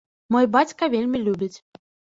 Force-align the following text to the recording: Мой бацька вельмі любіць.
Мой 0.35 0.45
бацька 0.55 0.91
вельмі 0.97 1.25
любіць. 1.29 1.55